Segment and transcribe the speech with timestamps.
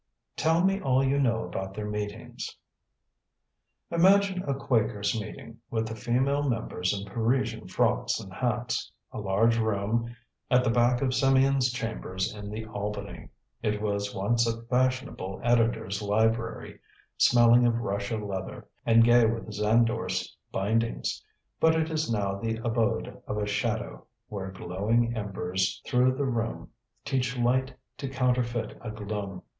[0.35, 2.57] "Tell me all you know about their meetings."
[3.91, 9.59] "Imagine a Quakers' meeting, with the female members in Parisian frocks and hats a large
[9.59, 10.15] room
[10.49, 13.29] at the back of Symeon's chambers in the 'Albany.'
[13.61, 16.79] It was once a fashionable editor's library,
[17.19, 21.23] smelling of Russia leather, and gay with Zansdorf's bindings
[21.59, 26.71] but it is now the abode of shadow, 'where glowing embers through the room,
[27.05, 29.43] teach light to counterfeit a gloom.'